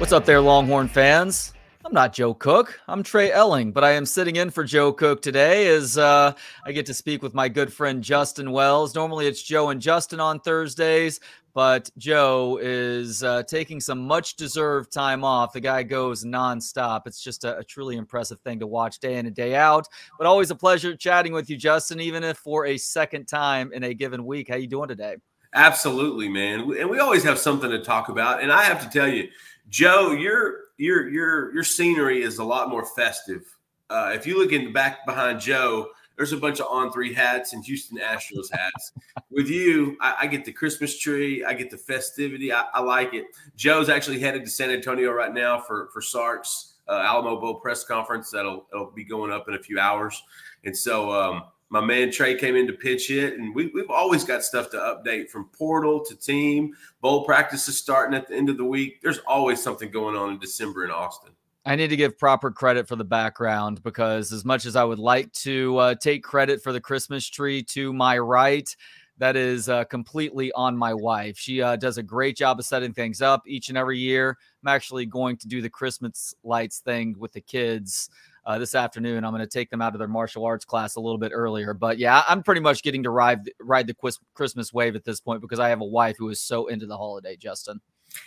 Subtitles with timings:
[0.00, 1.52] What's up there, Longhorn fans?
[1.84, 2.80] I'm not Joe Cook.
[2.88, 6.32] I'm Trey Elling, but I am sitting in for Joe Cook today as uh,
[6.64, 8.94] I get to speak with my good friend Justin Wells.
[8.94, 11.20] Normally it's Joe and Justin on Thursdays,
[11.52, 15.52] but Joe is uh, taking some much deserved time off.
[15.52, 17.02] The guy goes nonstop.
[17.04, 19.86] It's just a, a, truly impressive thing to watch day in and day out.
[20.16, 23.84] But always a pleasure chatting with you, Justin, even if for a second time in
[23.84, 24.48] a given week.
[24.48, 25.16] How you doing today?
[25.52, 26.60] Absolutely, man.
[26.78, 28.42] And we always have something to talk about.
[28.42, 29.28] And I have to tell you,
[29.70, 33.42] Joe, your your your your scenery is a lot more festive.
[33.88, 37.14] Uh, if you look in the back behind Joe, there's a bunch of on three
[37.14, 38.92] hats and Houston Astros hats.
[39.30, 42.52] With you, I, I, get the Christmas tree, I get the festivity.
[42.52, 43.26] I, I, like it.
[43.56, 47.84] Joe's actually headed to San Antonio right now for for Sark's uh, Alamo Bowl press
[47.84, 50.22] conference that'll, that'll be going up in a few hours,
[50.64, 51.12] and so.
[51.12, 54.70] Um, my man Trey came in to pitch it, and we, we've always got stuff
[54.70, 56.74] to update from portal to team.
[57.00, 59.00] Bowl practices starting at the end of the week.
[59.00, 61.30] There's always something going on in December in Austin.
[61.64, 64.98] I need to give proper credit for the background because, as much as I would
[64.98, 68.74] like to uh, take credit for the Christmas tree to my right,
[69.18, 71.38] that is uh, completely on my wife.
[71.38, 74.38] She uh, does a great job of setting things up each and every year.
[74.64, 78.08] I'm actually going to do the Christmas lights thing with the kids
[78.44, 79.24] uh, this afternoon.
[79.24, 81.74] I'm going to take them out of their martial arts class a little bit earlier.
[81.74, 83.96] But yeah, I'm pretty much getting to ride ride the
[84.34, 86.96] Christmas wave at this point because I have a wife who is so into the
[86.96, 87.36] holiday.
[87.36, 87.80] Justin,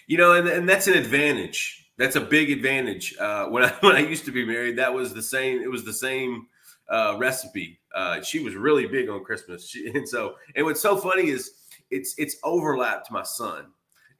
[0.08, 1.90] you know, and, and that's an advantage.
[1.98, 3.16] That's a big advantage.
[3.18, 5.62] Uh, when I when I used to be married, that was the same.
[5.62, 6.48] It was the same
[6.90, 7.80] uh, recipe.
[7.94, 11.52] Uh, she was really big on Christmas, she, and so and what's so funny is
[11.92, 13.68] it's it's overlapped my son.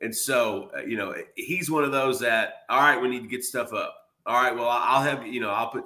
[0.02, 3.30] And so, uh, you know, he's one of those that, all right, we need to
[3.30, 5.86] get stuff up all right, well, I'll have you know, I'll put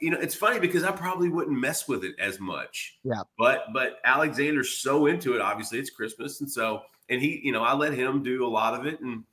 [0.00, 2.98] you know, it's funny because I probably wouldn't mess with it as much.
[3.04, 3.22] Yeah.
[3.38, 5.40] But but Alexander's so into it.
[5.40, 8.78] Obviously, it's Christmas, and so and he, you know, I let him do a lot
[8.78, 9.24] of it, and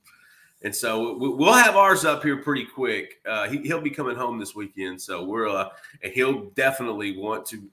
[0.61, 3.21] and so we'll have ours up here pretty quick.
[3.25, 5.69] Uh, he, will be coming home this weekend, so we're uh,
[6.03, 7.69] and he'll definitely want to.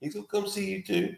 [0.00, 1.14] He's gonna come see you too.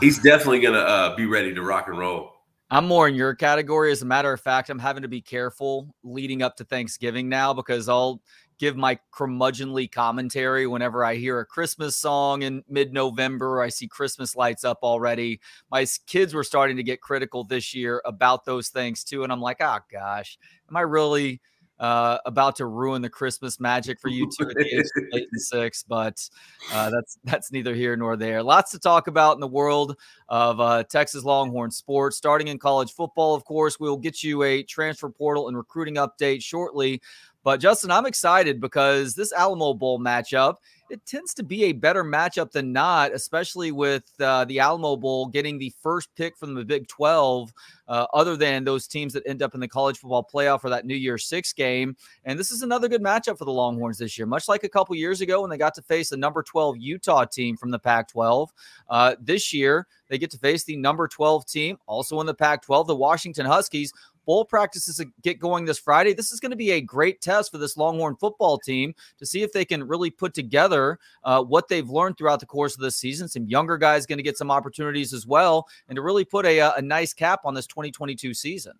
[0.00, 2.39] He's definitely gonna uh, be ready to rock and roll.
[2.72, 3.90] I'm more in your category.
[3.90, 7.52] As a matter of fact, I'm having to be careful leading up to Thanksgiving now
[7.52, 8.22] because I'll
[8.60, 13.60] give my curmudgeonly commentary whenever I hear a Christmas song in mid November.
[13.60, 15.40] I see Christmas lights up already.
[15.70, 19.24] My kids were starting to get critical this year about those things too.
[19.24, 20.38] And I'm like, oh gosh,
[20.68, 21.40] am I really
[21.80, 25.28] uh, about to ruin the Christmas magic for you two at the age of eight
[25.32, 26.28] and six, but
[26.72, 28.42] uh, that's that's neither here nor there.
[28.42, 29.96] Lots to talk about in the world
[30.28, 32.18] of uh, Texas Longhorn sports.
[32.18, 36.42] Starting in college football, of course, we'll get you a transfer portal and recruiting update
[36.42, 37.00] shortly.
[37.42, 40.56] But Justin, I'm excited because this Alamo Bowl matchup
[40.90, 45.26] it tends to be a better matchup than not, especially with uh, the Alamo Bowl
[45.26, 47.52] getting the first pick from the Big 12,
[47.88, 50.84] uh, other than those teams that end up in the college football playoff for that
[50.84, 51.96] New Year's Six game.
[52.24, 54.94] And this is another good matchup for the Longhorns this year, much like a couple
[54.96, 58.08] years ago when they got to face the number 12 Utah team from the Pac
[58.08, 58.52] 12.
[58.88, 62.62] Uh, this year, they get to face the number 12 team, also in the Pac
[62.62, 63.92] 12, the Washington Huskies,
[64.30, 66.12] bowl practices get going this Friday.
[66.12, 69.42] This is going to be a great test for this Longhorn football team to see
[69.42, 72.92] if they can really put together uh, what they've learned throughout the course of the
[72.92, 73.26] season.
[73.26, 76.60] Some younger guys going to get some opportunities as well, and to really put a,
[76.60, 78.74] uh, a nice cap on this 2022 season.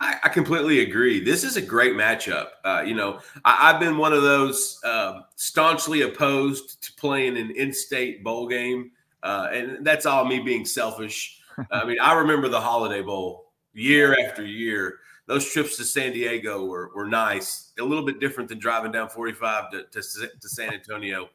[0.00, 1.22] I, I, completely agree.
[1.22, 2.46] This is a great matchup.
[2.64, 7.50] Uh, you know, I, have been one of those uh, staunchly opposed to playing an
[7.50, 8.92] in-state bowl game,
[9.22, 11.38] uh, and that's all me being selfish.
[11.70, 14.98] I mean, I remember the Holiday Bowl year after year.
[15.26, 19.08] Those trips to San Diego were, were nice, a little bit different than driving down
[19.08, 20.02] 45 to, to,
[20.40, 21.28] to San Antonio.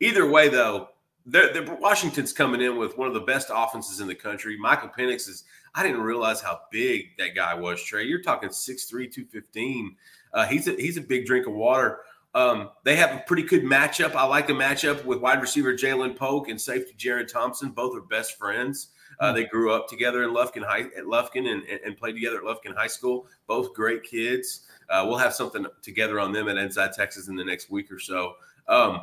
[0.00, 0.88] Either way, though,
[1.26, 4.56] they're, they're, Washington's coming in with one of the best offenses in the country.
[4.58, 8.04] Michael Penix is, I didn't realize how big that guy was, Trey.
[8.04, 9.96] You're talking 6'3, 215.
[10.32, 12.00] Uh, he's, a, he's a big drink of water.
[12.34, 14.14] Um, they have a pretty good matchup.
[14.14, 17.70] I like the matchup with wide receiver Ja'Lynn Polk and safety Jerrin Thompson.
[17.70, 18.88] Both are best friends.
[19.20, 22.44] Uh, they grew up together in Lufkin High at Lufkin and, and played together at
[22.44, 23.26] Lufkin High School.
[23.46, 24.66] Both great kids.
[24.88, 27.98] Uh, we'll have something together on them at Inside Texas in the next week or
[27.98, 28.34] so.
[28.68, 29.02] Um,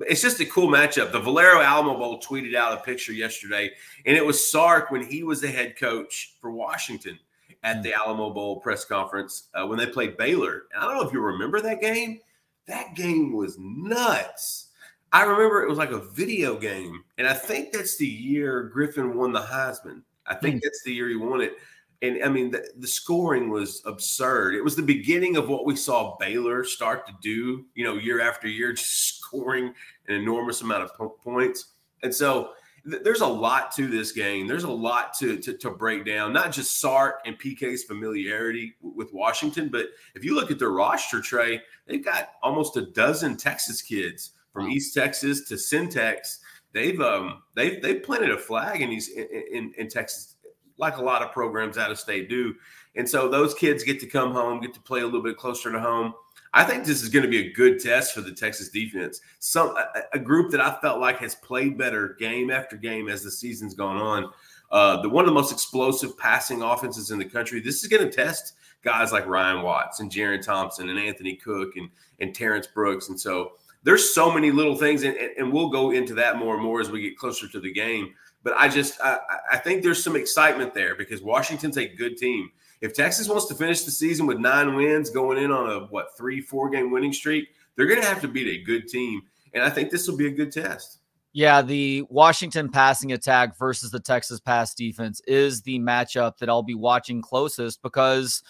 [0.00, 1.10] it's just a cool matchup.
[1.10, 3.70] The Valero Alamo Bowl tweeted out a picture yesterday,
[4.04, 7.18] and it was Sark when he was the head coach for Washington
[7.62, 10.64] at the Alamo Bowl press conference uh, when they played Baylor.
[10.72, 12.20] And I don't know if you remember that game.
[12.68, 14.65] That game was nuts.
[15.12, 19.16] I remember it was like a video game, and I think that's the year Griffin
[19.16, 20.02] won the Heisman.
[20.26, 20.60] I think mm.
[20.62, 21.54] that's the year he won it.
[22.02, 24.54] And I mean, the, the, scoring was absurd.
[24.54, 28.20] It was the beginning of what we saw Baylor start to do, you know, year
[28.20, 29.72] after year, just scoring
[30.08, 31.72] an enormous amount of points.
[32.02, 32.50] And so
[32.88, 34.46] th- there's a lot to this game.
[34.46, 39.14] There's a lot to, to, to break down, not just Sark and PK's familiarity with
[39.14, 43.80] Washington, but if you look at their roster, Trey, they've got almost a dozen Texas
[43.80, 46.38] kids from East Texas to CenTex.
[46.72, 50.36] They've um they've they've planted a flag in these in, in, in Texas,
[50.78, 52.54] like a lot of programs out of state do.
[52.96, 55.70] And so those kids get to come home, get to play a little bit closer
[55.70, 56.14] to home.
[56.54, 59.20] I think this is going to be a good test for the Texas defense.
[59.40, 63.22] Some a, a group that I felt like has played better game after game as
[63.22, 64.30] the season's gone on.
[64.70, 67.60] Uh, the one of the most explosive passing offenses in the country.
[67.60, 71.76] This is going to test guys like Ryan Watts and Jerrin Thompson and Anthony Cook
[71.76, 73.08] and and Terrance Brooks.
[73.10, 73.52] And so
[73.86, 76.90] there's so many little things, and, and we'll go into that more and more as
[76.90, 78.12] we get closer to the game.
[78.42, 79.18] But I just I,
[79.52, 82.50] I think there's some excitement there because Washington's a good team.
[82.80, 86.16] If Texas wants to finish the season with nine wins, going in on a what
[86.18, 89.22] three, four game winning streak, they're going to have to beat a good team,
[89.54, 90.98] and I think this will be a good test.
[91.32, 96.64] Yeah, the Washington passing attack versus the Texas pass defense is the matchup that I'll
[96.64, 98.42] be watching closest because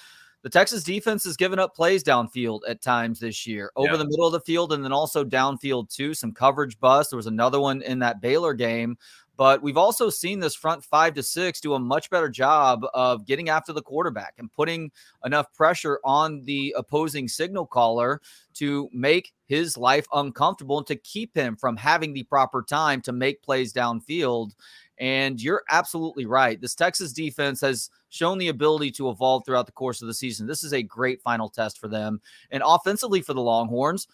[0.46, 3.96] the Texas defense has given up plays downfield at times this year, over yeah.
[3.96, 6.14] the middle of the field, and then also downfield too.
[6.14, 7.10] Some coverage bust.
[7.10, 8.96] There was another one in that Baylor game
[9.36, 13.26] but we've also seen this front five to six do a much better job of
[13.26, 14.90] getting after the quarterback and putting
[15.24, 18.20] enough pressure on the opposing signal caller
[18.54, 23.12] to make his life uncomfortable and to keep him from having the proper time to
[23.12, 24.52] make plays downfield.
[24.98, 26.58] And you're absolutely right.
[26.58, 30.46] This Texas defense has shown the ability to evolve throughout the course of the season.
[30.46, 32.20] This is a great final test for them.
[32.50, 34.08] And offensively for the Longhorns,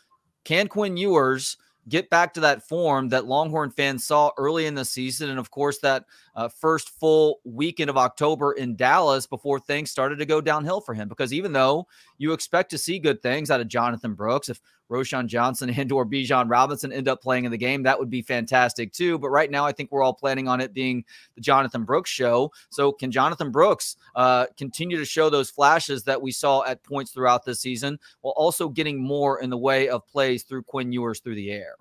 [0.44, 1.56] can Quinn Ewers–
[1.88, 5.30] get back to that form that Longhorn fans saw early in the season.
[5.30, 10.18] And of course, that uh, first full weekend of October in Dallas before things started
[10.18, 11.08] to go downhill for him.
[11.08, 11.86] Because even though
[12.18, 16.06] you expect to see good things out of Jonathan Brooks, if Roschon Johnson and or
[16.06, 19.18] Bijan Robinson end up playing in the game, that would be fantastic too.
[19.18, 22.52] But right now, I think we're all planning on it being the Jonathan Brooks show.
[22.70, 27.12] So can Jonathan Brooks uh, continue to show those flashes that we saw at points
[27.12, 31.20] throughout this season, while also getting more in the way of plays through Quinn Ewers
[31.20, 31.74] through the air?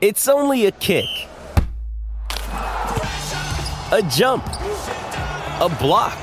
[0.00, 1.08] It's only a kick,
[3.94, 4.44] a jump,
[5.60, 6.18] a block.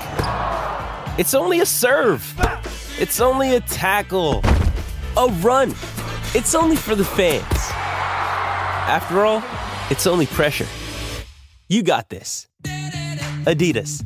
[1.17, 2.21] It's only a serve.
[2.99, 4.43] It's only a tackle
[5.17, 5.69] a run.
[6.33, 7.43] It's only for the fans.
[8.89, 9.41] After all,
[9.89, 10.67] it's only pressure.
[11.69, 12.47] You got this.
[13.45, 14.03] Adidas.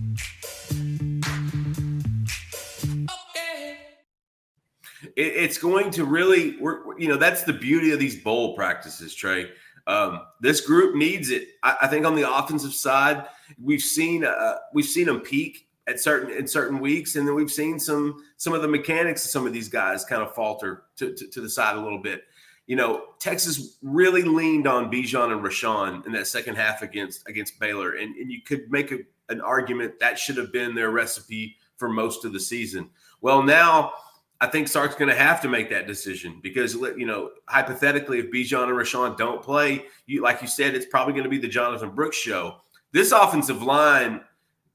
[5.15, 6.57] It's going to really,
[6.99, 9.49] you know, that's the beauty of these bowl practices, Trey.
[9.87, 11.47] Um, this group needs it.
[11.61, 13.25] I, I, think on the offensive side,
[13.61, 17.51] we've seen uh, we've seen them peak at certain in certain weeks, and then we've
[17.51, 21.13] seen some some of the mechanics of some of these guys kind of falter to,
[21.13, 22.23] to, to the side a little bit.
[22.65, 27.59] You know, Texas really leaned on Bijan and Roschon in that second half against against
[27.59, 28.99] Baylor, and, and you could make a,
[29.29, 32.89] an argument that should have been their recipe for most of the season.
[33.21, 33.93] Well, now
[34.41, 38.31] I think Sark's going to have to make that decision because you know, hypothetically, if
[38.31, 41.47] Bijan and Roschon don't play, you like you said, it's probably going to be the
[41.47, 42.57] Jonathan Brooks show.
[42.91, 44.21] This offensive line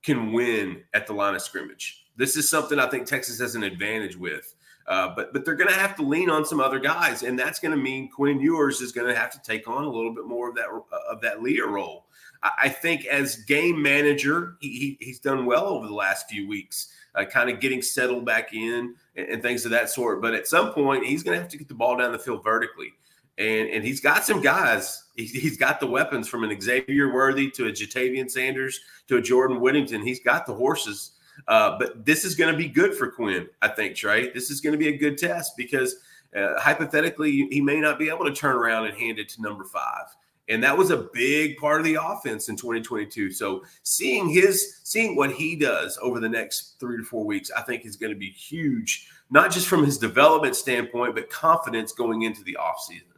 [0.02, 2.06] can win at the line of scrimmage.
[2.16, 4.54] This is something I think Texas has an advantage with.
[4.86, 7.60] Uh, but but they're going to have to lean on some other guys, and that's
[7.60, 10.26] going to mean Quinn Ewers is going to have to take on a little bit
[10.26, 10.66] more of that
[11.08, 12.06] of that leader role.
[12.42, 16.48] I, I think as game manager, he, he, he's done well over the last few
[16.48, 20.23] weeks, uh, kind of getting settled back in and, and, things of that sort.
[20.23, 22.45] But at some point, he's going to have to get the ball down the field
[22.45, 22.93] vertically
[23.40, 25.05] and and he's got some guys.
[25.17, 29.61] he's got the weapons from an Xavier Worthy to a Ja'Tavion Sanders to a Jordan
[29.61, 30.02] Whittington.
[30.02, 31.12] He's got the horses.
[31.49, 34.31] Uh, but this is going to be good for Quinn, I think, Trey.
[34.31, 35.97] This is going to be a good test because
[36.37, 39.64] uh, hypothetically, he may not be able to turn around and hand it to number
[39.64, 40.05] five.
[40.50, 43.30] And that was a big part of the offense in 2022.
[43.30, 47.62] So seeing his, seeing what he does over the next three to four weeks, I
[47.62, 52.23] think is going to be huge, not just from his development standpoint, but confidence going
[52.23, 53.10] into the offseason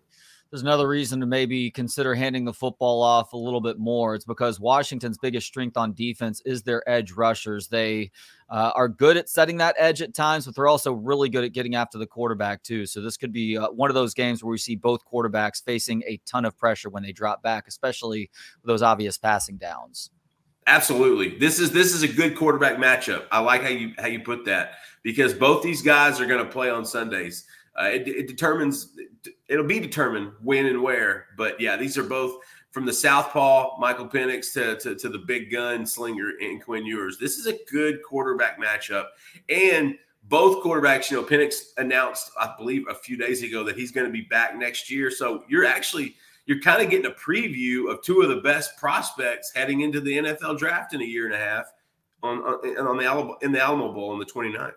[0.53, 4.15] there's another reason to maybe consider handing the football off a little bit more.
[4.15, 7.69] It's because Washington's biggest strength on defense is their edge rushers.
[7.69, 8.11] They
[8.51, 11.55] uh, are good at setting that edge at times, but they're also really good at
[11.55, 12.85] getting after the quarterback, too.
[12.85, 16.03] So this could be uh, one of those games where we see both quarterbacks facing
[16.07, 18.29] a ton of pressure when they drop back, especially
[18.61, 20.11] with those obvious passing downs.
[20.67, 21.39] Absolutely.
[21.39, 23.25] This is this is a good quarterback matchup.
[23.33, 26.49] I like how you how you put that because both these guys are going to
[26.49, 27.47] play on Sundays.
[27.81, 28.95] Uh, it, it, determines
[29.49, 31.27] it'll be determined when and where.
[31.37, 32.37] But yeah, these are both
[32.71, 37.19] from the southpaw Michael Penix to, to, to the big gun slinger and Quinn Ewers.
[37.19, 39.07] This is a good quarterback matchup,
[39.49, 41.11] and both quarterbacks.
[41.11, 44.23] You know, Penix announced, I believe, a few days ago that he's going to be
[44.23, 45.11] back next year.
[45.11, 49.53] So you're actually you're kind of getting a preview of two of the best prospects
[49.55, 51.67] heading into the NFL draft in a year and a half
[52.23, 54.73] on on, on the Alamo, in the Alamo Bowl on the 29th.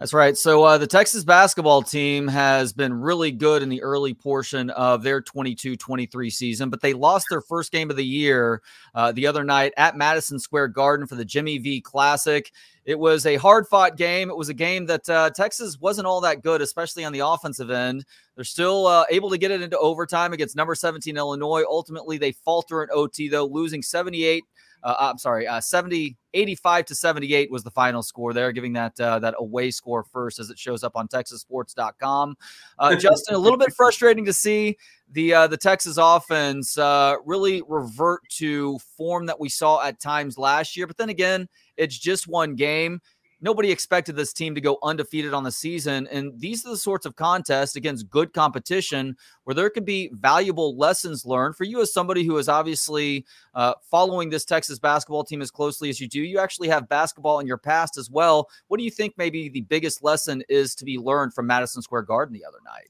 [0.00, 0.34] That's right.
[0.34, 5.02] So uh, the Texas basketball team has been really good in the early portion of
[5.02, 8.62] their 22 23 season, but they lost their first game of the year
[8.94, 12.50] uh, the other night at Madison Square Garden for the Jimmy V Classic.
[12.86, 14.30] It was a hard fought game.
[14.30, 17.70] It was a game that uh, Texas wasn't all that good, especially on the offensive
[17.70, 18.06] end.
[18.36, 21.64] They're still uh, able to get it into overtime against number 17 Illinois.
[21.68, 24.40] Ultimately, they falter in OT, though, losing 78-
[24.82, 28.98] uh, I'm sorry, uh, 70, 85 to 78 was the final score there, giving that
[29.00, 32.36] uh, that away score first as it shows up on TexasSports.com.
[32.78, 34.76] Uh, Justin, a little bit frustrating to see
[35.12, 40.38] the uh, the Texas offense uh, really revert to form that we saw at times
[40.38, 40.86] last year.
[40.86, 43.00] But then again, it's just one game
[43.40, 46.06] nobody expected this team to go undefeated on the season.
[46.08, 50.76] And these are the sorts of contests against good competition where there could be valuable
[50.76, 55.42] lessons learned for you as somebody who is obviously uh, following this Texas basketball team
[55.42, 56.20] as closely as you do.
[56.20, 58.48] You actually have basketball in your past as well.
[58.68, 62.02] What do you think maybe the biggest lesson is to be learned from Madison Square
[62.02, 62.88] Garden the other night?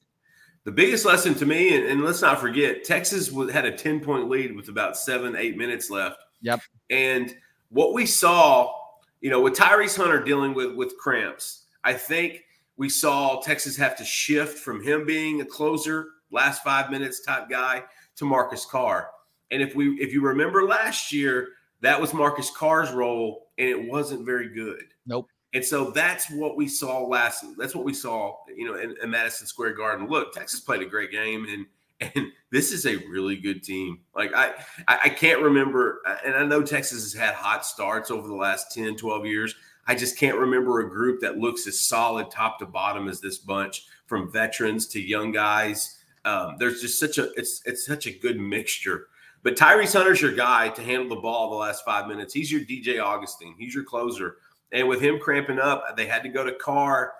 [0.63, 4.29] The biggest lesson to me, and, and let's not forget, Texas had a 10 point
[4.29, 6.17] lead with about seven, eight minutes left.
[6.41, 6.61] Yep.
[6.91, 7.35] And
[7.69, 8.80] what we saw
[9.21, 12.43] you know, with Tyrese Hunter dealing with with cramps, I think
[12.75, 17.49] we saw Texas have to shift from him being a closer, last five minutes type
[17.49, 17.83] guy
[18.15, 19.09] to Marcus Carr.
[19.51, 21.49] And if we if you remember last year,
[21.81, 24.85] that was Marcus Carr's role, and it wasn't very good.
[25.05, 25.27] Nope.
[25.53, 27.43] And so that's what we saw last.
[27.57, 30.07] That's what we saw, you know, in, in Madison Square Garden.
[30.07, 31.65] Look, Texas played a great game, and
[32.01, 33.99] and this is a really good team.
[34.15, 34.53] Like I,
[34.87, 38.97] I can't remember, and I know Texas has had hot starts over the last 10,
[38.97, 39.55] 12 years.
[39.87, 43.37] I just can't remember a group that looks as solid top to bottom as this
[43.37, 45.97] bunch, from veterans to young guys.
[46.25, 49.07] Um, there's just such a it's it's such a good mixture.
[49.43, 52.33] But Tyrese Hunter's your guy to handle the ball the last five minutes.
[52.33, 53.55] He's your DJ Augustin.
[53.57, 54.35] He's your closer.
[54.71, 57.13] And with him cramping up, they had to go to Carr.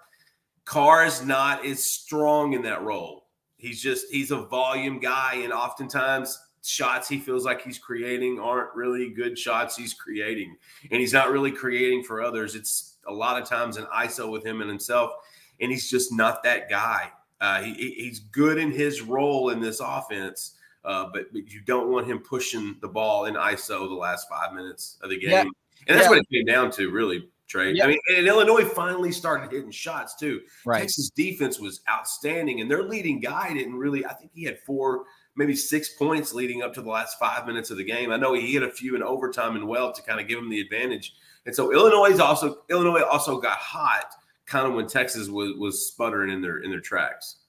[0.65, 3.21] Carr is not as strong in that role.
[3.62, 8.74] He's just he's a volume guy, and oftentimes shots he feels like he's creating aren't
[8.75, 10.58] really good shots he's creating,
[10.89, 12.56] and he's not really creating for others.
[12.56, 15.12] It's a lot of times an ISO with him and himself,
[15.60, 17.12] and he's just not that guy.
[17.39, 21.89] Uh, he, he's good in his role in this offense, uh, but, but you don't
[21.89, 25.30] want him pushing the ball in ISO the last five minutes of the game.
[25.30, 25.41] Yeah.
[25.88, 26.10] And that's yeah.
[26.10, 27.30] what it came down to, really.
[27.51, 27.74] Trey.
[27.74, 27.86] Yep.
[27.86, 30.39] I mean, and Illinois finally started hitting shots too.
[30.65, 30.79] Right.
[30.79, 34.05] Texas defense was outstanding, and their leading guy didn't really.
[34.05, 35.03] I think he had four,
[35.36, 38.12] maybe six points leading up to the last five minutes of the game.
[38.12, 40.50] I know he hit a few in overtime and well to kind of give him
[40.50, 41.13] the advantage.
[41.46, 44.05] And so Illinois also Illinois also got hot
[44.46, 47.40] kind of when Texas was was sputtering in their in their tracks.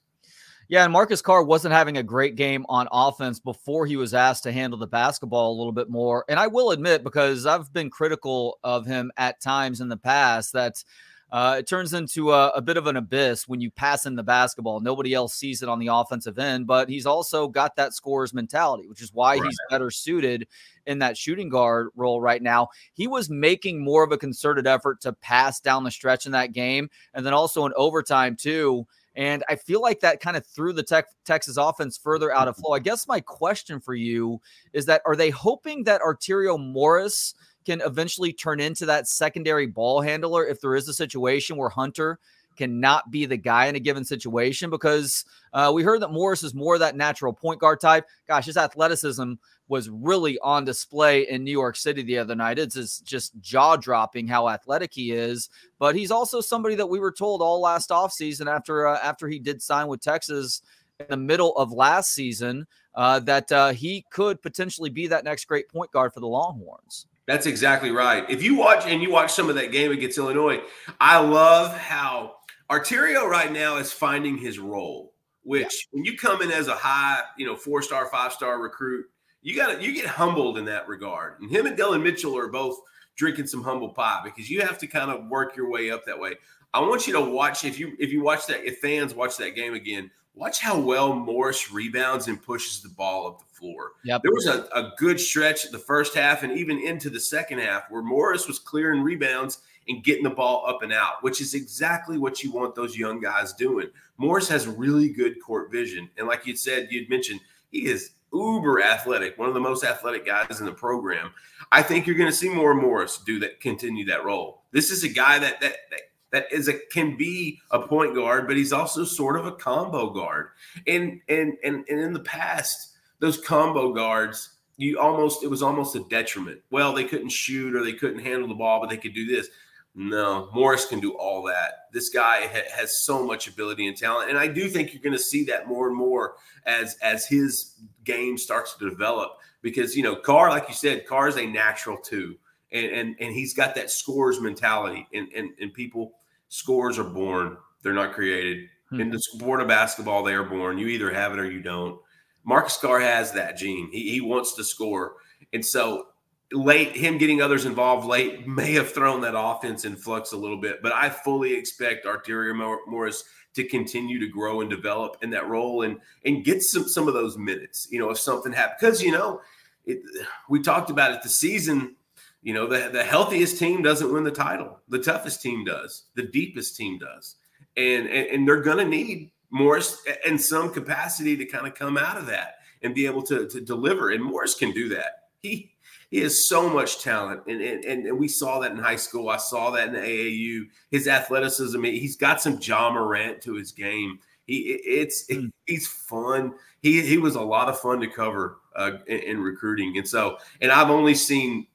[0.73, 4.45] Yeah, and Marcus Carr wasn't having a great game on offense before he was asked
[4.45, 6.25] to handle the basketball a little bit more.
[6.31, 10.55] And I will admit, because I've been critical of him at times in the past,
[10.55, 10.83] that
[11.31, 14.23] uh, it turns into a, a, bit of an abyss when you pass in the
[14.23, 14.81] basketball.
[14.81, 18.89] Nobody else sees it on the offensive end, but he's also got that scorer's mentality,
[18.89, 19.45] which is why right.
[19.45, 20.49] he's better suited
[20.87, 22.69] in that shooting guard role right now.
[22.95, 26.55] He was making more of a concerted effort to pass down the stretch in that
[26.55, 26.89] game.
[27.13, 30.83] And then also in overtime, too and I feel like that kind of threw the
[30.83, 32.63] tech, Texas offense further out of mm-hmm.
[32.63, 32.75] flow.
[32.75, 34.41] I guess my question for you
[34.73, 40.01] is that are they hoping that Arterio Morris can eventually turn into that secondary ball
[40.01, 42.19] handler if there is a situation where Hunter
[42.57, 44.71] cannot be the guy in a given situation?
[44.71, 48.07] Because uh, we heard that Morris is more that natural point guard type.
[48.27, 49.35] Gosh, his athleticism
[49.69, 52.59] was really on display in New York City the other night.
[52.59, 55.49] It's just jaw dropping how athletic he is.
[55.79, 59.39] But he's also somebody that we were told all last offseason after uh, after he
[59.39, 60.63] did sign with Texas
[61.01, 65.47] in the middle of last season uh, that uh, he could potentially be that next
[65.47, 67.07] great point guard for the Longhorns.
[67.27, 68.29] That's exactly right.
[68.29, 70.61] If you watch and you watch some of that game against Illinois,
[71.01, 72.35] I love how
[72.73, 75.13] Arterio right now is finding his role.
[75.45, 75.89] Which yeah.
[75.91, 79.07] when you come in as a high, you know, four star, five star recruit,
[79.43, 81.41] you got to you get humbled in that regard.
[81.41, 82.79] And him and Dillon Mitchell are both
[83.17, 86.19] drinking some humble pie because you have to kind of work your way up that
[86.19, 86.37] way.
[86.73, 89.57] I want you to watch if you if you watch that if fans watch that
[89.57, 93.93] game again, watch how well Morris rebounds and pushes the ball up the floor.
[94.05, 94.23] Yep.
[94.23, 97.91] There was a, a good stretch the first half and even into the second half
[97.91, 102.19] where Morris was clearing rebounds and getting the ball up and out, which is exactly
[102.19, 103.89] what you want those young guys doing.
[104.17, 106.09] Morris has really good court vision.
[106.17, 110.25] And like you said, you'd mentioned, he is uber athletic, one of the most athletic
[110.27, 111.33] guys in the program.
[111.71, 114.63] I think you're going to see more Morris do that, continue that role.
[114.73, 118.47] This is a guy that that that, that is a can be a point guard,
[118.47, 120.49] but he's also sort of a combo guard.
[120.87, 125.95] And and and and in the past, those combo guards, you almost it was almost
[125.97, 126.61] a detriment.
[126.71, 129.49] Well, they couldn't shoot or they couldn't handle the ball, but they could do this.
[129.95, 131.89] No, Morris can do all that.
[131.93, 135.13] This guy ha- has so much ability and talent, and I do think you're going
[135.13, 139.33] to see that more and more as as his game starts to develop.
[139.61, 142.37] Because you know, Carr, like you said, Carr is a natural too,
[142.73, 146.15] and and and he's got that scores mentality, and and and people
[146.49, 148.69] scores are born; they're not created.
[148.89, 149.01] Hmm.
[149.01, 150.79] In the sport of basketball, they are born.
[150.79, 152.01] You either have it or you don't.
[152.45, 153.91] Marcus Carr has that gene.
[153.93, 155.17] He, he wants to score,
[155.53, 156.07] and so
[156.53, 160.61] late him getting others involved late may have thrown that offense in flux a little
[160.61, 165.49] bit but i fully expect arterio morris to continue to grow and develop in that
[165.49, 169.03] role and and get some some of those minutes you know if something happens because
[169.03, 169.41] you know
[169.87, 170.01] it,
[170.49, 171.97] we talked about it the season
[172.43, 174.81] you know the, the healthiest team doesn't win the title.
[174.89, 176.05] The toughest team does.
[176.17, 177.37] The deepest team does.
[177.77, 181.97] And and, and they're going to need morris in some capacity to kind of come
[181.97, 185.29] out of that and be able to, to deliver and morris can do that.
[185.41, 185.72] He
[186.13, 189.31] he has so much talent, and, and and we saw that in high school.
[189.31, 190.69] I saw that in the AAU.
[190.91, 194.19] His athleticism, he's got some Ja Morant to his game.
[194.47, 195.47] He it's it, hmm.
[195.67, 196.53] he's fun.
[196.83, 200.37] He he was a lot of fun to cover uh, in, in, recruiting, and so
[200.61, 201.67] and I've only seen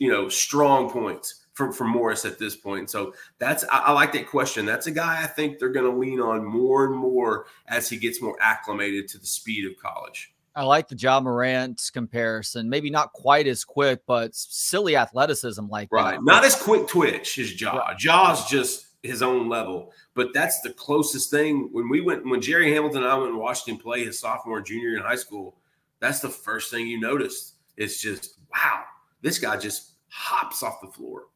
[0.00, 2.90] you know strong points from from Morris at this point.
[2.90, 4.66] So that's I, I like that question.
[4.66, 7.96] That's a guy I think they're going to lean on more and more as he
[7.96, 10.32] gets more acclimated to the speed of college.
[10.58, 12.68] I like the Ja Morant comparison.
[12.68, 16.16] Maybe not quite as quick, but silly athleticism like right.
[16.16, 16.24] That.
[16.24, 17.76] Not as quick twitch as Ja.
[17.76, 17.96] Right.
[17.96, 21.68] Ja's just his own level, but that's the closest thing.
[21.70, 24.60] When we went, when Jerry Hamilton and I went and watched him play his sophomore
[24.60, 25.54] junior in high school,
[26.00, 27.54] that's the first thing you notice.
[27.76, 28.82] It's just wow,
[29.22, 31.26] this guy just hops off the floor.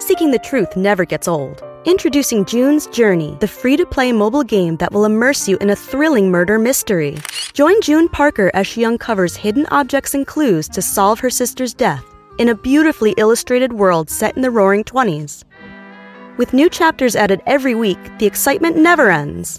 [0.00, 1.62] Seeking the truth never gets old.
[1.84, 5.76] Introducing June's Journey, the free to play mobile game that will immerse you in a
[5.76, 7.16] thrilling murder mystery.
[7.52, 12.04] Join June Parker as she uncovers hidden objects and clues to solve her sister's death
[12.38, 15.44] in a beautifully illustrated world set in the roaring 20s.
[16.36, 19.58] With new chapters added every week, the excitement never ends.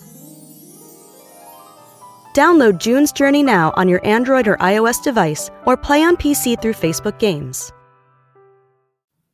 [2.33, 6.73] Download June's Journey now on your Android or iOS device or play on PC through
[6.73, 7.71] Facebook Games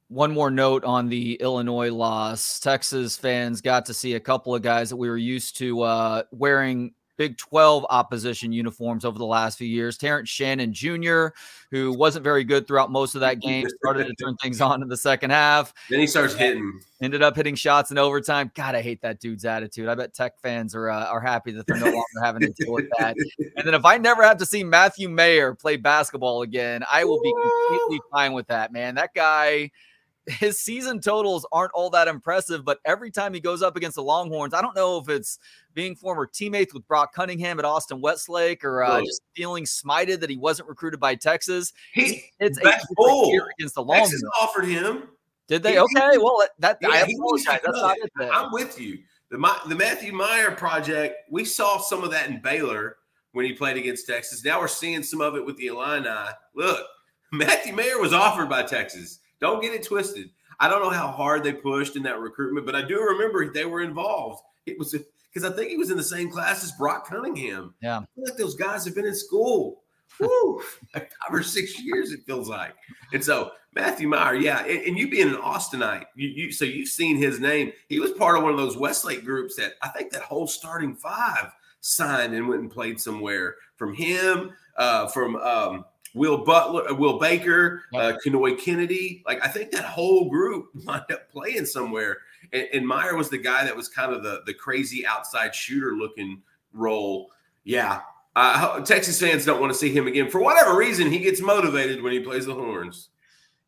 [0.09, 2.59] one more note on the Illinois loss.
[2.59, 6.23] Texas fans got to see a couple of guys that we were used to uh,
[6.31, 9.97] wearing Big 12 opposition uniforms over the last few years.
[9.97, 11.27] Terrence Shannon Jr.,
[11.71, 14.87] who wasn't very good throughout most of that game, started to turn things on in
[14.87, 15.73] the second half.
[15.89, 16.79] Then he starts hitting.
[17.01, 18.51] Ended up hitting shots in overtime.
[18.55, 19.87] God, I hate that dude's attitude.
[19.87, 22.73] I bet Tech fans are uh, are happy that they're no longer having to deal
[22.73, 23.15] with that.
[23.55, 27.21] And then if I never have to see Matthew Mayer play basketball again, I will
[27.21, 28.95] be completely fine with that, man.
[28.95, 29.71] That guy–
[30.27, 34.03] his season totals aren't all that impressive, but every time he goes up against the
[34.03, 35.39] Longhorns, I don't know if it's
[35.73, 40.29] being former teammates with Brock Cunningham at Austin Westlake or uh, just feeling smited that
[40.29, 41.73] he wasn't recruited by Texas.
[41.93, 44.11] He, it's a oh, year against the Longhorns.
[44.11, 45.03] Texas offered him.
[45.47, 45.73] Did they?
[45.73, 47.61] He, okay, well, that yeah, I apologize.
[47.65, 48.11] That's not it.
[48.17, 48.29] Then.
[48.31, 48.99] I'm with you.
[49.29, 49.37] The,
[49.67, 52.97] the Matthew Mayer project, we saw some of that in Baylor
[53.31, 54.43] when he played against Texas.
[54.43, 56.09] Now we're seeing some of it with the Illini.
[56.55, 56.85] Look,
[57.31, 59.19] Matthew Mayer was offered by Texas.
[59.39, 60.29] Don't get it twisted.
[60.59, 63.65] I don't know how hard they pushed in that recruitment, but I do remember they
[63.65, 64.41] were involved.
[64.65, 64.95] It was
[65.33, 67.75] because I think he was in the same class as Brock Cunningham.
[67.81, 69.83] Yeah, like those guys have been in school.
[70.19, 70.61] Woo,
[70.95, 72.73] like five or six years it feels like.
[73.13, 76.87] And so Matthew Mayer, yeah, and, and you being an Austinite, you, you so you've
[76.87, 77.71] seen his name.
[77.87, 80.95] He was part of one of those Westlake groups that I think that whole starting
[80.95, 83.55] five signed and went and played somewhere.
[83.75, 85.85] From him, uh, from um,
[86.17, 89.23] Will Butler, uh, Will Baker, uh, Kenoy Kennedy.
[89.25, 92.17] Like I think that whole group wound up playing somewhere.
[92.53, 95.93] And, and Mayer was the guy that was kind of the the crazy outside shooter
[95.93, 96.41] looking
[96.73, 97.31] role.
[97.63, 98.01] Yeah,
[98.35, 101.11] uh, Texas fans don't want to see him again for whatever reason.
[101.11, 103.09] He gets motivated when he plays the horns.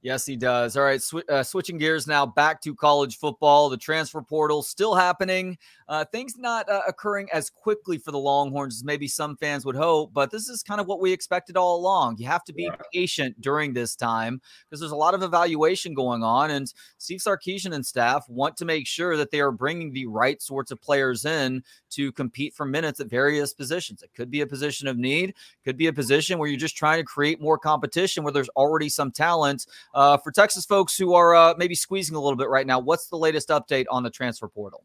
[0.01, 0.77] Yes, he does.
[0.77, 3.67] All right, sw- uh, switching gears now back to college football.
[3.67, 5.57] The transfer portal still happening.
[5.89, 9.75] Uh, things not uh, occurring as quickly for the Longhorns as maybe some fans would
[9.75, 12.15] hope, but this is kind of what we expected all along.
[12.17, 12.75] You have to be yeah.
[12.93, 17.73] patient during this time because there's a lot of evaluation going on, and Steve Sarkisian
[17.73, 21.25] and staff want to make sure that they are bringing the right sorts of players
[21.25, 24.01] in to compete for minutes at various positions.
[24.01, 25.33] It could be a position of need,
[25.65, 28.87] could be a position where you're just trying to create more competition where there's already
[28.87, 29.65] some talent.
[29.93, 33.07] Uh, for Texas folks who are uh, maybe squeezing a little bit right now, what's
[33.07, 34.83] the latest update on the transfer portal?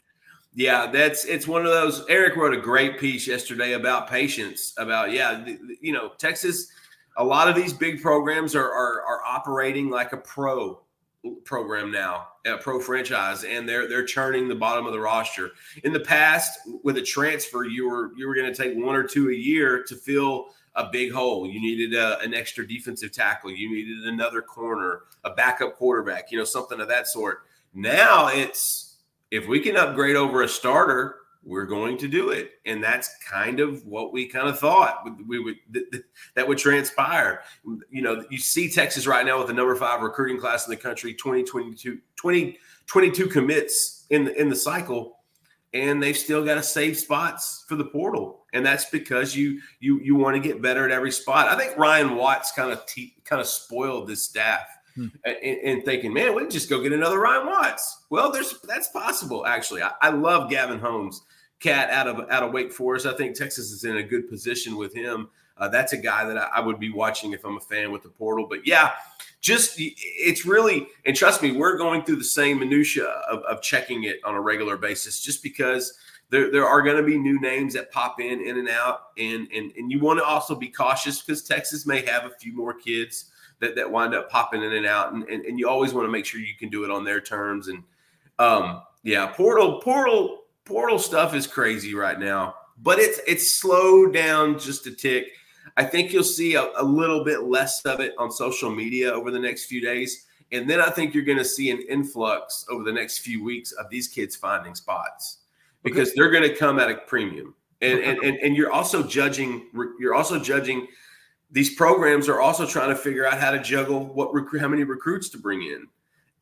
[0.54, 2.04] Yeah, that's it's one of those.
[2.08, 4.72] Eric wrote a great piece yesterday about patience.
[4.78, 5.44] About yeah,
[5.80, 6.68] you know, Texas.
[7.16, 10.80] A lot of these big programs are are, are operating like a pro
[11.44, 15.50] program now, a pro franchise, and they're they're churning the bottom of the roster.
[15.82, 19.04] In the past, with a transfer, you were you were going to take one or
[19.04, 21.48] two a year to fill a big hole.
[21.48, 23.50] You needed a, an extra defensive tackle.
[23.50, 27.42] You needed another corner, a backup quarterback, you know, something of that sort.
[27.72, 28.96] Now it's
[29.30, 33.60] if we can upgrade over a starter, we're going to do it and that's kind
[33.60, 35.56] of what we kind of thought we would
[36.34, 37.42] that would transpire
[37.90, 40.76] you know you see texas right now with the number five recruiting class in the
[40.76, 45.18] country 2022 2022 commits in the in the cycle
[45.74, 50.00] and they've still got to save spots for the portal and that's because you you
[50.00, 53.14] you want to get better at every spot i think ryan watts kind of te-
[53.24, 55.08] kind of spoiled this staff hmm.
[55.24, 58.04] and, thinking, man, we can just go get another Ryan Watts.
[58.10, 59.82] Well, there's that's possible actually.
[59.82, 61.22] I, I love Gavin Holmes.
[61.60, 63.06] Cat out of out of Wake Forest.
[63.06, 65.28] I think Texas is in a good position with him.
[65.56, 68.02] Uh, that's a guy that I, I, would be watching if I'm a fan with
[68.02, 68.46] the portal.
[68.48, 68.90] But yeah,
[69.40, 74.04] just it's really and trust me, we're going through the same minutia of, of checking
[74.04, 75.96] it on a regular basis, just because
[76.30, 79.48] there, there are going to be new names that pop in in and out, and
[79.54, 82.74] and and you want to also be cautious because Texas may have a few more
[82.74, 86.06] kids that that wind up popping in and out, and and, and you always want
[86.06, 87.68] to make sure you can do it on their terms.
[87.68, 87.82] And
[88.38, 94.58] um, yeah, portal portal portal stuff is crazy right now, but it's it's slowed down
[94.58, 95.28] just a tick.
[95.76, 99.32] I think you'll see a, a, little bit less of it on social media over
[99.32, 100.26] the next few days.
[100.52, 103.72] And then I think you're going to see an influx over the next few weeks
[103.72, 105.38] of these kids finding spots
[105.84, 106.14] because okay.
[106.16, 107.54] they're going to come at a premium.
[107.80, 109.68] And, and, and, and you're also judging,
[110.00, 110.88] you're also judging
[111.54, 114.82] these programs are also trying to figure out how to juggle what recruit, how many
[114.82, 115.86] recruits to bring in.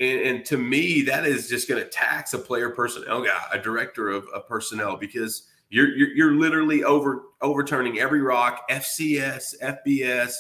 [0.00, 3.42] And, and to me, that is just going to tax a player personnel oh guy,
[3.52, 9.55] a director of, of personnel, because you're, you're, you're literally over overturning every rock, FCS,
[9.62, 10.33] FBS,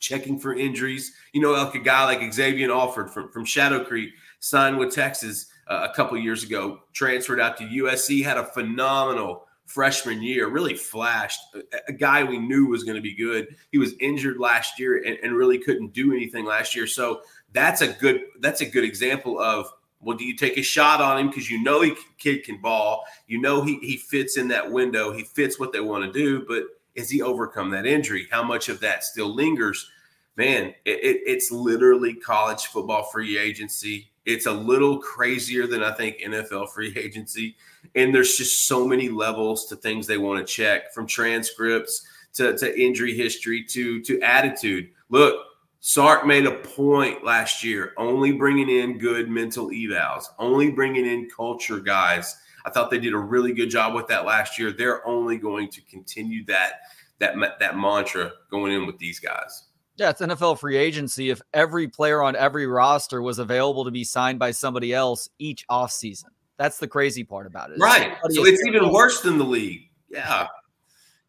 [0.00, 1.14] checking for injuries.
[1.32, 4.10] You know, like a guy like Xavion Alford from, from Shadow Creek
[4.40, 9.46] signed with Texas uh, a couple years ago, transferred out to USC, had a phenomenal
[9.66, 11.40] freshman year, really flashed.
[11.54, 13.56] A, a guy we knew was going to be good.
[13.70, 16.86] He was injured last year and, and really couldn't do anything last year.
[16.86, 17.22] So
[17.52, 19.70] that's a good that's a good example of
[20.00, 23.04] well, do you take a shot on him because you know he kid can ball,
[23.26, 26.44] you know he he fits in that window, he fits what they want to do,
[26.46, 28.26] but is he overcome that injury?
[28.30, 29.90] How much of that still lingers?
[30.36, 34.11] Man, it, it, it's literally college football free agency.
[34.24, 37.56] It's a little crazier than I think NFL free agency,
[37.94, 42.56] and there's just so many levels to things they want to check, from transcripts to,
[42.56, 44.90] to injury history to to attitude.
[45.08, 45.44] Look,
[45.80, 51.28] Sark made a point last year, only bringing in good mental evals, only bringing in
[51.28, 52.36] culture guys.
[52.64, 54.70] I thought they did a really good job with that last year.
[54.70, 56.74] They're only going to continue that
[57.18, 59.64] that that mantra going in with these guys.
[59.96, 61.30] Yeah, it's NFL free agency.
[61.30, 65.66] If every player on every roster was available to be signed by somebody else each
[65.68, 66.26] offseason.
[66.56, 67.78] That's the crazy part about it.
[67.78, 68.16] Right.
[68.30, 69.90] So it's even worse than the league.
[70.08, 70.46] Yeah.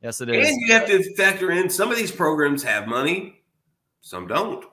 [0.01, 0.49] Yes, it is.
[0.49, 3.43] And you have to factor in some of these programs have money,
[4.01, 4.65] some don't.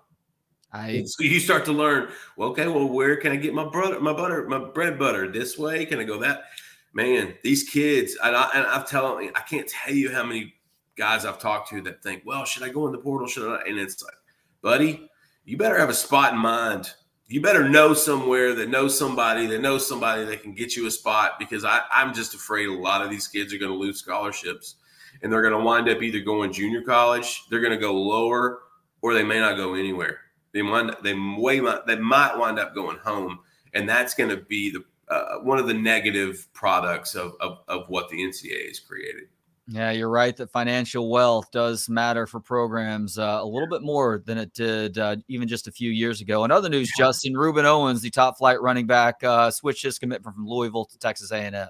[0.73, 2.11] I so you start to learn.
[2.37, 5.31] Well, okay, well, where can I get my butter, my butter, my bread butter?
[5.31, 5.85] This way?
[5.87, 6.45] Can I go that?
[6.93, 10.55] Man, these kids, and, I, and I've telling, I can't tell you how many
[11.01, 13.27] guys I've talked to that think, well, should I go in the portal?
[13.27, 13.63] Should I?
[13.67, 14.13] And it's like,
[14.61, 15.09] buddy,
[15.47, 16.93] you better have a spot in mind.
[17.27, 20.91] You better know somewhere that knows somebody that knows somebody that can get you a
[20.91, 23.99] spot because I, I'm just afraid a lot of these kids are going to lose
[23.99, 24.75] scholarships
[25.23, 28.59] and they're going to wind up either going junior college, they're going to go lower,
[29.01, 30.19] or they may not go anywhere.
[30.53, 33.39] They might they way they might wind up going home,
[33.73, 37.89] and that's going to be the uh, one of the negative products of, of of
[37.89, 39.29] what the NCAA has created.
[39.73, 44.21] Yeah, you're right that financial wealth does matter for programs uh, a little bit more
[44.27, 46.45] than it did uh, even just a few years ago.
[46.45, 50.35] In other news, Justin Rueben Owens, the top flight running back, uh, switched his commitment
[50.35, 51.69] from Louisville to Texas A&M.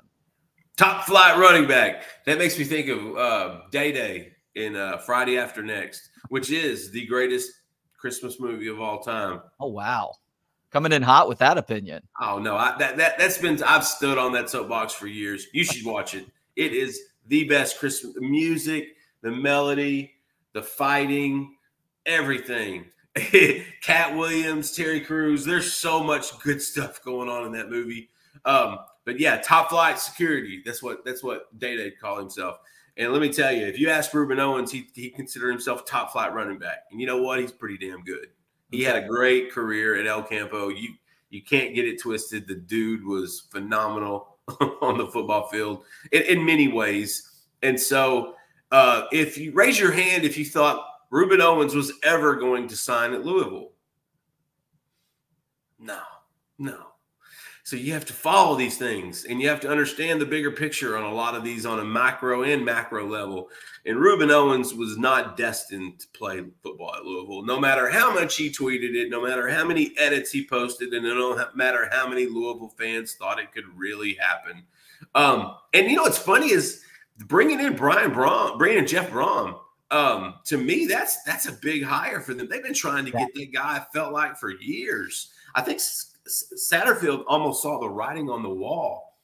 [0.78, 2.04] Top flight running back.
[2.24, 6.90] That makes me think of uh, Day Day in uh, Friday After Next, which is
[6.90, 7.52] the greatest
[7.98, 9.42] Christmas movie of all time.
[9.60, 10.14] Oh wow,
[10.70, 12.02] coming in hot with that opinion.
[12.18, 15.48] Oh no, I, that that that's been I've stood on that soapbox for years.
[15.52, 16.24] You should watch it.
[16.56, 16.98] It is
[17.30, 20.12] the best Christmas music, the melody,
[20.52, 21.56] the fighting,
[22.04, 22.86] everything.
[23.82, 25.44] Katt Williams, Terry Crews.
[25.44, 28.10] There's so much good stuff going on in that movie.
[28.44, 30.60] Um, but yeah, top flight security.
[30.64, 32.58] That's what that's what Day Day call himself.
[32.96, 36.12] And let me tell you, if you ask Rueben Owens, he he considered himself top
[36.12, 36.84] flight running back.
[36.90, 37.38] And you know what?
[37.38, 38.26] He's pretty damn good.
[38.70, 40.68] He had a great career at El Campo.
[40.68, 40.94] You
[41.30, 42.48] you can't get it twisted.
[42.48, 44.29] The dude was phenomenal
[44.80, 47.44] on the football field in, in many ways.
[47.62, 48.34] And so,
[48.70, 52.76] uh, if you raise your hand, if you thought Rueben Owens was ever going to
[52.76, 53.72] sign at Louisville,
[55.80, 56.00] No,
[56.58, 56.89] no.
[57.70, 60.98] So you have to follow these things and you have to understand the bigger picture
[60.98, 63.48] on a lot of these on a macro and macro level.
[63.86, 68.34] And Rueben Owens was not destined to play football at Louisville, no matter how much
[68.34, 72.26] he tweeted it, no matter how many edits he posted, and no matter how many
[72.26, 74.64] Louisville fans thought it could really happen.
[75.14, 76.82] Um, and you know what's funny is
[77.18, 79.60] bringing in Brian Brohm, bringing in Jeff Brohm.
[79.92, 82.48] Um, to me, that's that's a big hire for them.
[82.48, 83.86] They've been trying to get that guy.
[83.94, 85.30] Felt like for years.
[85.54, 85.80] I think
[86.30, 89.18] Satterfield almost saw the writing on the wall.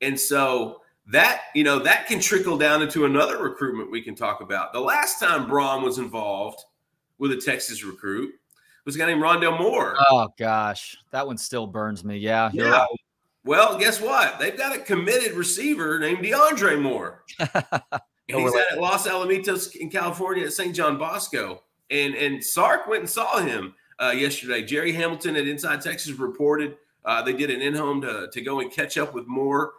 [0.00, 4.40] And so that, you know, that can trickle down into another recruitment we can talk
[4.40, 4.72] about.
[4.72, 6.60] The last time Brohm was involved
[7.18, 8.32] with a Texas recruit
[8.84, 9.96] was a guy named Rondale Moore.
[10.10, 12.16] Oh gosh, that one still burns me.
[12.18, 12.70] Yeah, yeah.
[12.70, 12.88] Right.
[13.44, 14.38] Well, guess what?
[14.38, 17.24] They've got a committed receiver named DeAndre Moore.
[18.26, 20.74] He's at Los Alamitos in California at St.
[20.74, 21.62] John Bosco.
[21.90, 24.62] And and Sark went and saw him uh, yesterday.
[24.62, 28.60] Jerry Hamilton at Inside Texas reported uh, they did an in home to, to go
[28.60, 29.72] and catch up with Moore.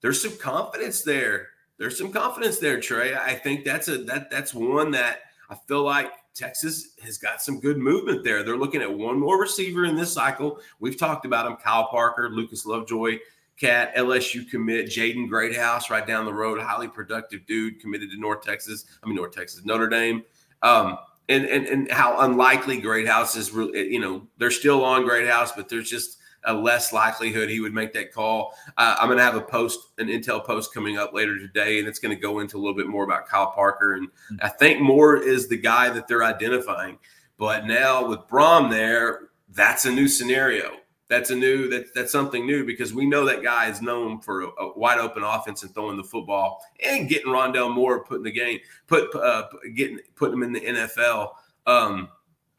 [0.00, 1.48] There's some confidence there.
[1.78, 3.14] There's some confidence there, Trey.
[3.14, 7.60] I think that's a that that's one that I feel like Texas has got some
[7.60, 8.42] good movement there.
[8.42, 10.60] They're looking at one more receiver in this cycle.
[10.80, 13.18] We've talked about him: Kyle Parker, Lucas Lovejoy,
[13.60, 18.42] Cat, LSU commit, Jaden Greathouse, right down the road, highly productive dude, committed to North
[18.42, 18.86] Texas.
[19.02, 20.22] I mean North Texas, Notre Dame.
[20.62, 20.96] Um,
[21.28, 23.52] and and and how unlikely Greathouse is.
[23.52, 27.92] You know, they're still on Greathouse, but there's just a less likelihood he would make
[27.92, 28.54] that call.
[28.76, 31.88] Uh, I'm going to have a post, an intel post coming up later today, and
[31.88, 33.94] it's going to go into a little bit more about Kyle Parker.
[33.94, 34.36] And hmm.
[34.40, 36.98] I think Moore is the guy that they're identifying.
[37.36, 40.70] But now with Brohm there, that's a new scenario
[41.08, 44.42] that's a new that that's something new because we know that guy is known for
[44.42, 48.22] a, a wide open offense and throwing the football and getting Rondale Moore put in
[48.24, 51.30] the game, put uh, getting putting him in the NFL.
[51.66, 52.08] Um,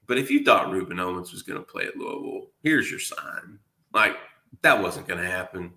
[0.06, 3.60] but if you thought Rueben Owens was going to play at Louisville, here's your sign.
[3.94, 4.16] Like
[4.62, 5.74] that wasn't going to happen.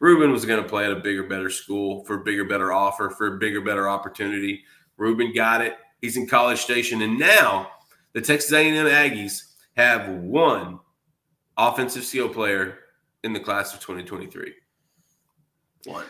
[0.00, 3.10] Rueben was going to play at a bigger, better school for a bigger, better offer
[3.10, 4.64] for a bigger, better opportunity.
[4.98, 5.76] Rueben got it.
[6.00, 7.70] He's in College Station, and now
[8.12, 10.78] the Texas A&M Aggies have one
[11.56, 12.78] offensive skill player
[13.24, 14.52] in the class of 2023.
[15.86, 16.04] One.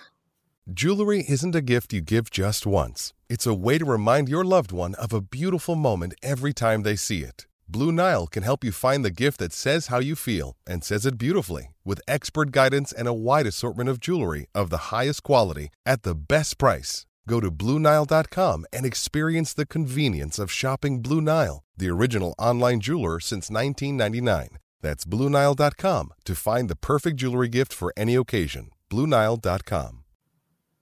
[0.73, 3.13] Jewelry isn't a gift you give just once.
[3.29, 6.97] It's a way to remind your loved one of a beautiful moment every time they
[6.97, 7.47] see it.
[7.69, 11.07] Blue Nile can help you find the gift that says how you feel and says
[11.07, 15.71] it beautifully with expert guidance and a wide assortment of jewelry of the highest quality
[15.85, 17.07] at the best price.
[17.29, 23.21] Go to BlueNile.com and experience the convenience of shopping Blue Nile, the original online jeweler
[23.21, 24.59] since 1999.
[24.81, 28.71] That's BlueNile.com to find the perfect jewelry gift for any occasion.
[28.91, 30.05] BlueNile.com.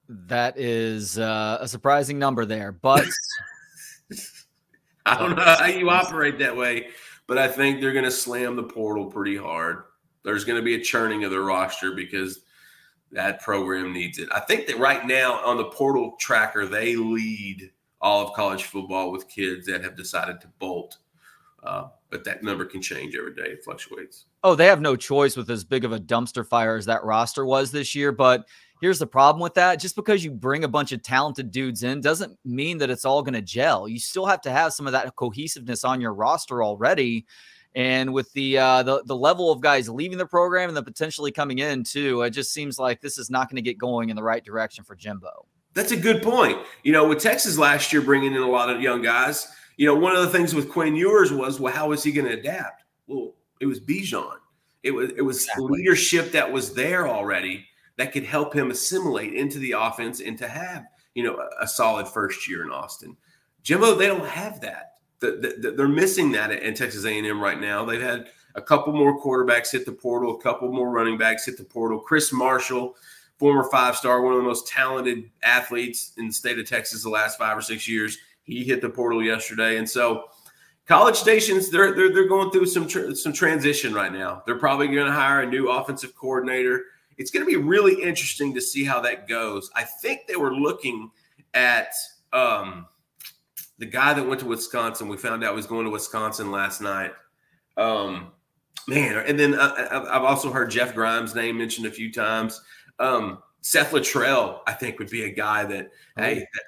[0.09, 3.07] That is uh, a surprising number there, but
[5.07, 6.89] I don't know how you operate that way,
[7.27, 9.85] but I think they're going to slam the portal pretty hard.
[10.23, 12.41] There's going to be a churning of the roster because
[13.13, 14.29] that program needs it.
[14.33, 19.11] I think that right now on the portal tracker, they lead all of college football
[19.11, 20.99] with kids that have decided to bolt.
[21.65, 23.51] Uh, but that number can change every day.
[23.51, 24.27] It fluctuates.
[24.45, 27.45] Oh, they have no choice with as big of a dumpster fire as that roster
[27.45, 28.13] was this year.
[28.13, 28.47] But
[28.81, 32.01] here's the problem with that just because you bring a bunch of talented dudes in
[32.01, 33.89] doesn't mean that it's all going to gel.
[33.89, 37.27] You still have to have some of that cohesiveness on your roster already.
[37.75, 41.33] And with the uh, the the level of guys leaving the program and then potentially
[41.33, 44.17] coming in too, it just seems like this is not going to get going in
[44.17, 45.47] the right direction for Jimbo.
[45.73, 46.59] That's a good point.
[46.85, 49.95] You know, with Texas last year bringing in a lot of young guys, you know,
[49.95, 52.85] one of the things with Quinn Ewers was, well, how is he going to adapt?
[53.07, 54.37] Well, it was Bijan.
[54.83, 55.79] It was it was exactly.
[55.79, 60.47] leadership that was there already that could help him assimilate into the offense and to
[60.47, 60.85] have
[61.15, 63.17] you know a, a solid first year in Austin.
[63.63, 64.93] Jimbo, they don't have that.
[65.21, 67.83] The, the, they're missing that in Texas A&M right now.
[67.83, 71.57] They've had a couple more quarterbacks hit the portal, a couple more running backs hit
[71.57, 71.99] the portal.
[71.99, 72.95] Chris Marshall,
[73.39, 77.09] former five star, one of the most talented athletes in the state of Texas the
[77.09, 80.25] last five or six years he hit the portal yesterday, and so
[80.87, 84.43] College Stations they're they're, they're going through some tr- some transition right now.
[84.47, 86.85] They're probably going to hire a new offensive coordinator.
[87.17, 89.71] It's going to be really interesting to see how that goes.
[89.75, 91.11] I think they were looking
[91.55, 91.93] at
[92.33, 92.87] um,
[93.79, 95.09] the guy that went to Wisconsin.
[95.09, 97.13] We found out was going to Wisconsin last night.
[97.77, 98.33] Um,
[98.89, 102.61] man, and then uh, I've also heard Jeff Grimes' name mentioned a few times.
[102.99, 106.63] Um, Seth Littrell, I think, would be a guy that, hey, that,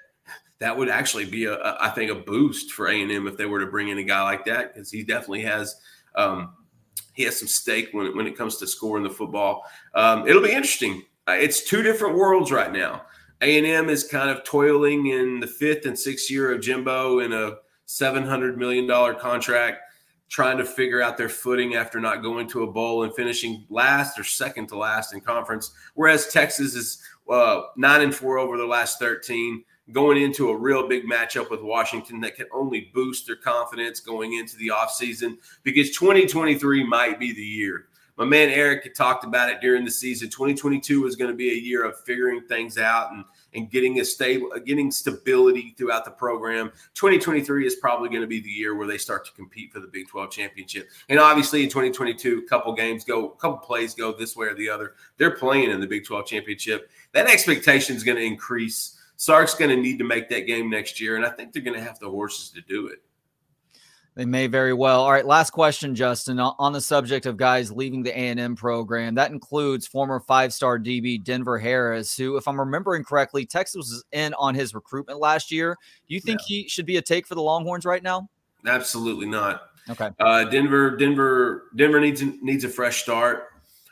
[0.58, 3.36] that would actually be a, a I think a boost for A and M if
[3.36, 5.76] they were to bring in a guy like that because he definitely has
[6.14, 6.54] um,
[7.14, 9.64] he has some stake when it, when it comes to scoring the football.
[9.94, 11.02] Um, it'll be interesting.
[11.28, 13.02] Uh, it's two different worlds right now.
[13.42, 17.18] A and M is kind of toiling in the fifth and sixth year of Jimbo
[17.18, 19.80] in a seven hundred million dollar contract.
[20.28, 24.18] trying to figure out their footing after not going to a bowl and finishing last
[24.18, 25.70] or second to last in conference.
[25.94, 30.88] Whereas Texas is uh, nine and four over the last 13, going into a real
[30.88, 35.90] big matchup with Washington that can only boost their confidence going into the offseason because
[35.90, 37.86] 2023 might be the year.
[38.16, 40.30] My man Eric had talked about it during the season.
[40.30, 43.24] 2022 is going to be a year of figuring things out and
[43.56, 46.70] and getting a stable, getting stability throughout the program.
[46.94, 49.86] 2023 is probably going to be the year where they start to compete for the
[49.86, 50.90] Big 12 championship.
[51.08, 54.54] And obviously, in 2022, a couple games go, a couple plays go this way or
[54.54, 54.94] the other.
[55.16, 56.90] They're playing in the Big 12 championship.
[57.12, 58.95] That expectation is going to increase.
[59.16, 61.78] Sark's going to need to make that game next year, and I think they're going
[61.78, 63.02] to have the horses to do it.
[64.14, 65.02] They may very well.
[65.02, 69.14] All right, last question, Justin, on the subject of guys leaving the A&M program.
[69.14, 74.32] That includes former five-star DB Denver Harris, who, if I'm remembering correctly, Texas was in
[74.34, 75.76] on his recruitment last year.
[76.08, 76.62] Do you think yeah.
[76.62, 78.30] he should be a take for the Longhorns right now?
[78.64, 79.68] Absolutely not.
[79.90, 80.10] Okay.
[80.18, 83.48] Uh, Denver, Denver, Denver needs needs a fresh start.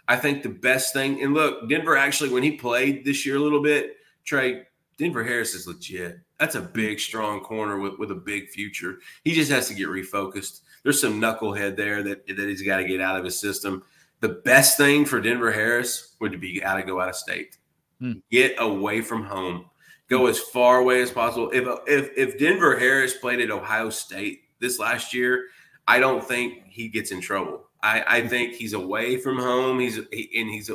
[0.08, 3.40] I think the best thing, and look, Denver actually when he played this year a
[3.40, 4.62] little bit, Trey,
[4.98, 6.20] Denver Harris is legit.
[6.38, 8.98] That's a big, strong corner with, with a big future.
[9.24, 10.60] He just has to get refocused.
[10.82, 13.82] There's some knucklehead there that, that he's got to get out of his system.
[14.20, 17.58] The best thing for Denver Harris would be got to go out of state,
[18.00, 18.12] hmm.
[18.30, 19.66] get away from home,
[20.08, 21.50] go as far away as possible.
[21.52, 25.46] If, if if Denver Harris played at Ohio State this last year,
[25.86, 27.68] I don't think he gets in trouble.
[27.82, 29.78] I, I think he's away from home.
[29.78, 30.70] He's he, and he's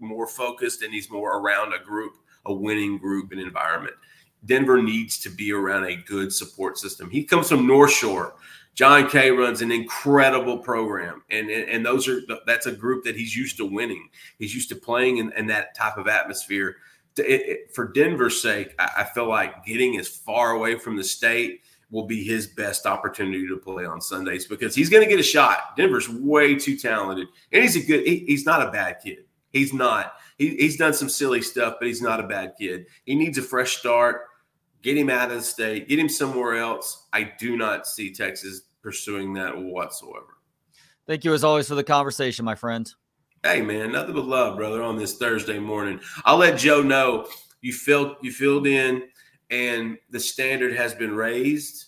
[0.00, 2.14] more focused and he's more around a group,
[2.46, 3.94] a winning group and environment.
[4.46, 7.10] Denver needs to be around a good support system.
[7.10, 8.34] He comes from North Shore.
[8.74, 13.36] John Kay runs an incredible program, and, and, those are that's a group that he's
[13.36, 14.08] used to winning.
[14.40, 16.76] He's used to playing in, in that type of atmosphere.
[17.16, 21.04] It, it, for Denver's sake, I, I feel like getting as far away from the
[21.04, 21.60] state
[21.92, 25.22] will be his best opportunity to play on Sundays because he's going to get a
[25.22, 25.76] shot.
[25.76, 28.04] Denver's way too talented, and he's a good.
[28.04, 29.18] He, he's not a bad kid.
[29.52, 30.14] He's not.
[30.38, 32.86] He, he's done some silly stuff, but he's not a bad kid.
[33.04, 34.22] He needs a fresh start
[34.84, 37.08] get him out of the state, get him somewhere else.
[37.12, 40.38] I do not see Texas pursuing that whatsoever.
[41.06, 42.92] Thank you as always for the conversation, my friend.
[43.42, 46.00] Hey man, nothing but love, brother, on this Thursday morning.
[46.24, 47.26] I'll let Joe know
[47.62, 49.04] you filled you filled in
[49.50, 51.86] and the standard has been raised.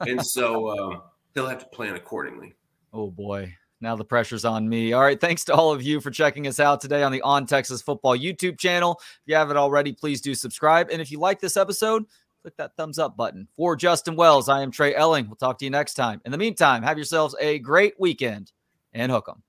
[0.00, 1.02] And so um,
[1.34, 2.54] he'll have to plan accordingly.
[2.92, 3.54] Oh boy.
[3.80, 4.92] Now the pressure's on me.
[4.92, 5.20] All right.
[5.20, 8.16] Thanks to all of you for checking us out today on the On Texas Football
[8.16, 9.00] YouTube channel.
[9.00, 10.90] If you haven't already, please do subscribe.
[10.90, 12.04] And if you like this episode,
[12.42, 13.48] click that thumbs up button.
[13.56, 15.26] For Justin Wells, I am Trey Elling.
[15.28, 16.20] We'll talk to you next time.
[16.24, 18.52] In the meantime, have yourselves a great weekend
[18.92, 19.42] and hook 'em.